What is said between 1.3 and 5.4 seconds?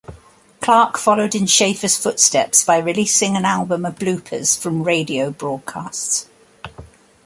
in Schafer's footsteps by releasing an album of bloopers from radio